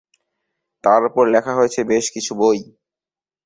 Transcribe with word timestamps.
তার 0.83 1.01
ওপর 1.05 1.23
লেখা 1.33 1.53
হয়েছে 1.55 1.79
বেশ 1.83 2.05
কিছু 2.15 2.31
বই। 2.35 2.59